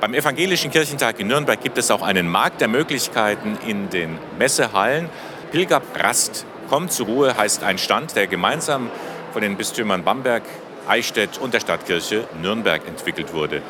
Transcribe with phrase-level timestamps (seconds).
[0.00, 5.10] Beim Evangelischen Kirchentag in Nürnberg gibt es auch einen Markt der Möglichkeiten in den Messehallen.
[5.52, 8.90] Pilgerrast kommt zur Ruhe heißt ein Stand, der gemeinsam
[9.34, 10.42] von den Bistümern Bamberg,
[10.88, 13.60] Eichstätt und der Stadtkirche Nürnberg entwickelt wurde.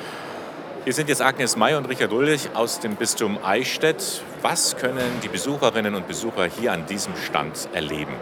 [0.84, 4.22] Hier sind jetzt Agnes May und Richard Ulrich aus dem Bistum Eichstätt.
[4.40, 8.14] Was können die Besucherinnen und Besucher hier an diesem Stand erleben?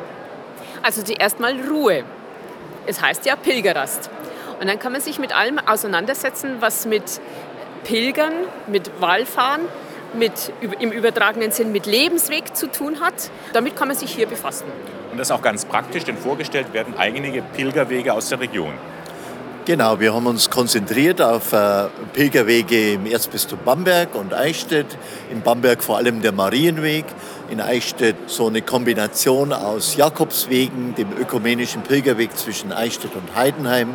[0.83, 2.05] Also zuerst mal Ruhe.
[2.87, 4.09] Es heißt ja Pilgerrast.
[4.61, 7.21] Und dann kann man sich mit allem auseinandersetzen, was mit
[7.85, 8.33] Pilgern,
[8.67, 9.63] mit Wallfahren,
[10.15, 13.31] mit, im übertragenen Sinn mit Lebensweg zu tun hat.
[13.53, 14.65] Damit kann man sich hier befassen.
[15.11, 18.73] Und das ist auch ganz praktisch, denn vorgestellt werden einige Pilgerwege aus der Region.
[19.69, 24.87] Genau, wir haben uns konzentriert auf äh, Pilgerwege im Erzbistum Bamberg und Eichstätt.
[25.31, 27.05] In Bamberg vor allem der Marienweg,
[27.51, 33.91] in Eichstätt so eine Kombination aus Jakobswegen, dem ökumenischen Pilgerweg zwischen Eichstätt und Heidenheim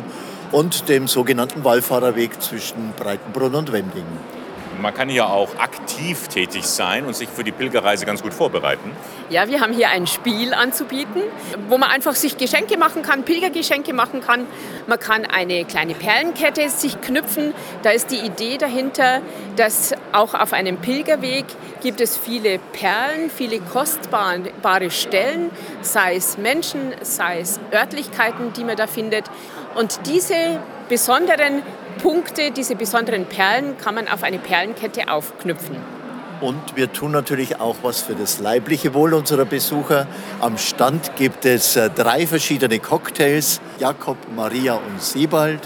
[0.54, 4.43] und dem sogenannten Wallfahrerweg zwischen Breitenbrunn und Wendingen.
[4.80, 8.90] Man kann hier auch aktiv tätig sein und sich für die Pilgerreise ganz gut vorbereiten.
[9.30, 11.22] Ja, wir haben hier ein Spiel anzubieten,
[11.68, 14.46] wo man einfach sich Geschenke machen kann, Pilgergeschenke machen kann.
[14.86, 17.54] Man kann eine kleine Perlenkette sich knüpfen.
[17.82, 19.20] Da ist die Idee dahinter,
[19.56, 21.46] dass auch auf einem Pilgerweg
[21.82, 25.50] gibt es viele Perlen, viele kostbare Stellen,
[25.82, 29.24] sei es Menschen, sei es Örtlichkeiten, die man da findet.
[29.74, 31.62] Und diese besonderen
[32.02, 35.76] Punkte, diese besonderen Perlen, kann man auf eine Perlenkette aufknüpfen.
[36.40, 40.06] Und wir tun natürlich auch was für das leibliche Wohl unserer Besucher.
[40.40, 45.60] Am Stand gibt es äh, drei verschiedene Cocktails, Jakob, Maria und Sebald.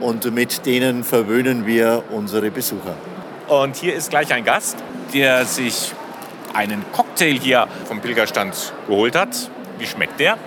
[0.00, 2.94] Und mit denen verwöhnen wir unsere Besucher.
[3.48, 4.76] Und hier ist gleich ein Gast,
[5.12, 5.92] der sich
[6.54, 9.50] einen Cocktail hier vom Pilgerstand geholt hat.
[9.78, 10.38] Wie schmeckt der?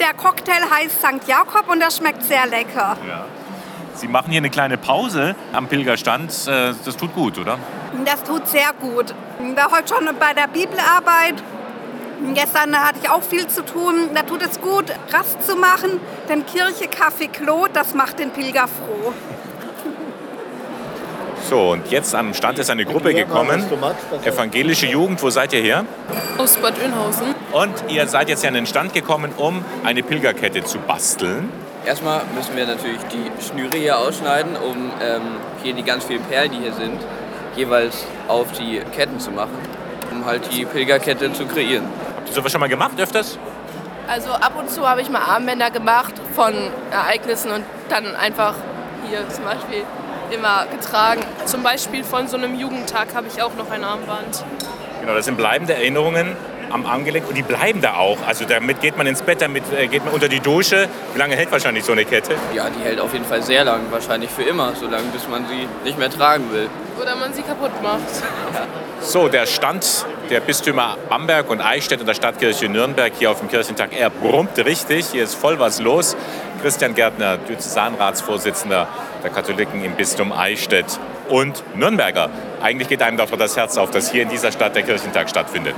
[0.00, 1.28] Der Cocktail heißt St.
[1.28, 2.96] Jakob und der schmeckt sehr lecker.
[3.06, 3.26] Ja.
[3.98, 6.30] Sie machen hier eine kleine Pause am Pilgerstand.
[6.46, 7.58] Äh, das tut gut, oder?
[8.04, 9.12] Das tut sehr gut.
[9.40, 11.42] Ich war heute schon bei der Bibelarbeit.
[12.32, 14.10] Gestern hatte ich auch viel zu tun.
[14.14, 16.00] Da tut es gut, Rast zu machen.
[16.28, 19.12] Denn Kirche, Kaffee, Klo, das macht den Pilger froh.
[21.48, 23.64] So, und jetzt am Stand ist eine Gruppe gekommen.
[24.24, 25.84] Evangelische Jugend, wo seid ihr her?
[26.36, 27.34] Aus Bad Oeynhausen.
[27.52, 31.50] Und ihr seid jetzt hier an den Stand gekommen, um eine Pilgerkette zu basteln.
[31.86, 35.22] Erstmal müssen wir natürlich die Schnüre hier ausschneiden, um ähm,
[35.62, 37.00] hier die ganz vielen Perlen, die hier sind,
[37.56, 39.56] jeweils auf die Ketten zu machen,
[40.10, 41.86] um halt die Pilgerkette zu kreieren.
[42.16, 43.38] Habt ihr sowas schon mal gemacht öfters?
[44.06, 46.52] Also ab und zu habe ich mal Armbänder gemacht von
[46.90, 48.54] Ereignissen und dann einfach
[49.08, 49.84] hier zum Beispiel
[50.30, 51.22] immer getragen.
[51.46, 54.44] Zum Beispiel von so einem Jugendtag habe ich auch noch ein Armband.
[55.00, 56.36] Genau, das sind bleibende Erinnerungen
[56.70, 58.18] am Armgelenk und die bleiben da auch.
[58.26, 60.88] Also damit geht man ins Bett, damit äh, geht man unter die Dusche.
[61.12, 62.34] Wie lange hält wahrscheinlich so eine Kette?
[62.54, 65.46] Ja, die hält auf jeden Fall sehr lang, wahrscheinlich für immer, so lange bis man
[65.48, 66.68] sie nicht mehr tragen will.
[67.00, 68.02] Oder man sie kaputt macht.
[69.00, 73.48] So, der Stand der Bistümer Bamberg und Eichstätt und der Stadtkirche Nürnberg hier auf dem
[73.48, 75.06] Kirchentag, er brummt richtig.
[75.12, 76.16] Hier ist voll was los.
[76.60, 78.88] Christian Gärtner, Diözesanratsvorsitzender
[79.22, 82.30] der Katholiken im Bistum Eichstätt und Nürnberger.
[82.60, 85.76] Eigentlich geht einem doch das Herz auf, dass hier in dieser Stadt der Kirchentag stattfindet.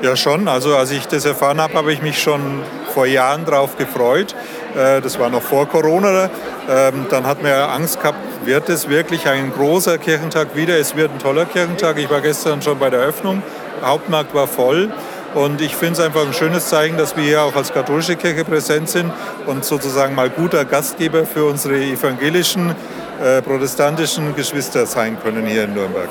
[0.00, 0.46] Ja, schon.
[0.46, 2.62] Also als ich das erfahren habe, habe ich mich schon
[2.94, 4.32] vor Jahren darauf gefreut.
[4.76, 6.30] Äh, das war noch vor Corona.
[6.70, 10.78] Ähm, dann hat man ja Angst gehabt, wird es wirklich ein großer Kirchentag wieder?
[10.78, 11.98] Es wird ein toller Kirchentag.
[11.98, 13.42] Ich war gestern schon bei der Eröffnung.
[13.80, 14.92] Der Hauptmarkt war voll.
[15.34, 18.44] Und ich finde es einfach ein schönes Zeichen, dass wir hier auch als katholische Kirche
[18.44, 19.12] präsent sind
[19.46, 22.74] und sozusagen mal guter Gastgeber für unsere evangelischen,
[23.20, 26.08] äh, protestantischen Geschwister sein können hier in Nürnberg.